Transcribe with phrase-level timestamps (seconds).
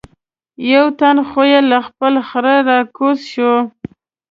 [0.73, 3.53] یو تن خو یې له خپل خره را کوز شو.